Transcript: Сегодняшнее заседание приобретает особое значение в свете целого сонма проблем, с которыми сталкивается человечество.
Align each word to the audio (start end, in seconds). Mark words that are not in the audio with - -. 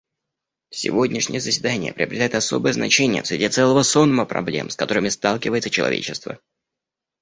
Сегодняшнее 0.71 1.39
заседание 1.39 1.93
приобретает 1.93 2.33
особое 2.33 2.73
значение 2.73 3.21
в 3.21 3.27
свете 3.27 3.49
целого 3.49 3.83
сонма 3.83 4.25
проблем, 4.25 4.71
с 4.71 4.75
которыми 4.75 5.09
сталкивается 5.09 5.69
человечество. 5.69 6.39